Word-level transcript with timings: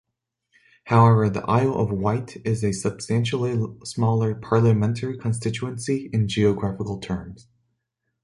However, 0.85 1.29
the 1.29 1.45
Isle 1.47 1.75
of 1.75 1.91
Wight 1.91 2.37
is 2.43 2.63
a 2.63 2.71
substantially 2.71 3.75
smaller 3.85 4.33
parliamentary 4.33 5.15
constituency 5.15 6.09
in 6.11 6.27
geographical 6.27 6.97
terms. 6.97 7.47